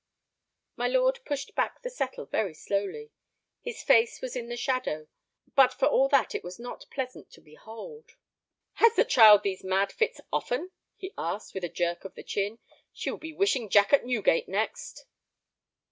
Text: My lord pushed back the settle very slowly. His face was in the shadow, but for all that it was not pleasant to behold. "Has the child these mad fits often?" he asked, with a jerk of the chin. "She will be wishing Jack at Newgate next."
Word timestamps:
My 0.75 0.87
lord 0.87 1.19
pushed 1.25 1.53
back 1.53 1.83
the 1.83 1.91
settle 1.91 2.25
very 2.25 2.55
slowly. 2.55 3.11
His 3.61 3.83
face 3.83 4.19
was 4.19 4.35
in 4.35 4.49
the 4.49 4.57
shadow, 4.57 5.07
but 5.53 5.71
for 5.75 5.85
all 5.85 6.09
that 6.09 6.33
it 6.33 6.43
was 6.43 6.57
not 6.57 6.87
pleasant 6.89 7.29
to 7.33 7.39
behold. 7.39 8.13
"Has 8.77 8.95
the 8.95 9.05
child 9.05 9.43
these 9.43 9.63
mad 9.63 9.91
fits 9.91 10.19
often?" 10.33 10.71
he 10.95 11.13
asked, 11.19 11.53
with 11.53 11.63
a 11.63 11.69
jerk 11.69 12.03
of 12.03 12.15
the 12.15 12.23
chin. 12.23 12.57
"She 12.91 13.11
will 13.11 13.19
be 13.19 13.31
wishing 13.31 13.69
Jack 13.69 13.93
at 13.93 14.03
Newgate 14.03 14.47
next." 14.49 15.05